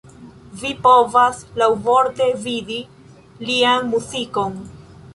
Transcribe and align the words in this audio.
Vi 0.61 0.71
povas 0.85 1.43
laŭvorte 1.63 2.31
vidi 2.49 2.81
lian 3.51 3.89
muzikon. 3.97 4.63